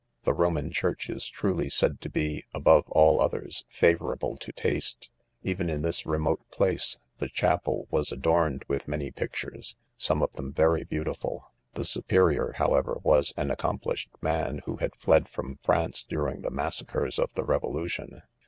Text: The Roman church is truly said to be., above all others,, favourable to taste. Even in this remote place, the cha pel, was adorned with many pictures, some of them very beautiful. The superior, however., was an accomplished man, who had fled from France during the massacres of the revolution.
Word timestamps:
The 0.23 0.33
Roman 0.33 0.71
church 0.71 1.11
is 1.11 1.27
truly 1.27 1.69
said 1.69 2.01
to 2.01 2.09
be., 2.09 2.43
above 2.55 2.85
all 2.89 3.21
others,, 3.21 3.65
favourable 3.69 4.35
to 4.35 4.51
taste. 4.51 5.11
Even 5.43 5.69
in 5.69 5.83
this 5.83 6.07
remote 6.07 6.41
place, 6.49 6.97
the 7.19 7.29
cha 7.29 7.57
pel, 7.59 7.85
was 7.91 8.11
adorned 8.11 8.65
with 8.67 8.87
many 8.87 9.11
pictures, 9.11 9.75
some 9.99 10.23
of 10.23 10.31
them 10.31 10.53
very 10.53 10.83
beautiful. 10.83 11.51
The 11.75 11.85
superior, 11.85 12.53
however., 12.57 12.97
was 13.03 13.31
an 13.37 13.51
accomplished 13.51 14.09
man, 14.23 14.61
who 14.65 14.77
had 14.77 14.95
fled 14.95 15.29
from 15.29 15.59
France 15.63 16.03
during 16.03 16.41
the 16.41 16.49
massacres 16.49 17.19
of 17.19 17.35
the 17.35 17.43
revolution. 17.43 18.23